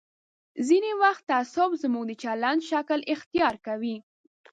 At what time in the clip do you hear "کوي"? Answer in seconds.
3.65-3.97